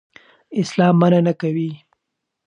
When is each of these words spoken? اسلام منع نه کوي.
اسلام 0.61 0.93
منع 1.01 1.19
نه 1.27 1.33
کوي. 1.41 1.71